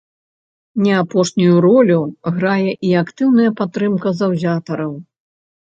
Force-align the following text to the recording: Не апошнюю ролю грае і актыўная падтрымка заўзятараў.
Не 0.83 0.93
апошнюю 1.01 1.57
ролю 1.67 1.99
грае 2.39 2.71
і 2.89 2.97
актыўная 3.05 3.51
падтрымка 3.61 4.19
заўзятараў. 4.25 4.93